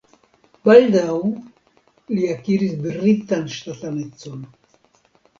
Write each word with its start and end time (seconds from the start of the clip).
Baldaŭ 0.67 1.17
li 2.15 2.23
akiris 2.35 2.73
britan 2.85 3.43
ŝtatanecon. 3.57 4.41